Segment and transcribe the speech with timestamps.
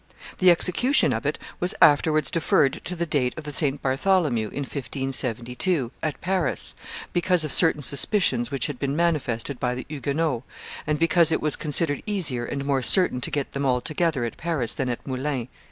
[0.39, 3.79] The execution of it was afterwards deferred to the date of the St.
[3.83, 6.73] Bartholomew, in 1572, at Paris,
[7.13, 10.41] because of certain suspicions which had been manifested by the Huguenots,
[10.87, 14.37] and because it was considered easier and more certain to get them all together at
[14.37, 15.49] Paris than at Moulins."